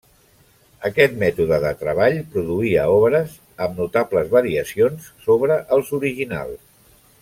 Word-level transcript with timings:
Aquest 0.87 1.19
mètode 1.23 1.59
de 1.65 1.73
treball 1.83 2.17
produïa 2.37 2.87
obres 2.95 3.37
amb 3.67 3.85
notables 3.85 4.35
variacions 4.35 5.15
sobre 5.31 5.63
els 5.79 5.97
originals. 6.03 6.63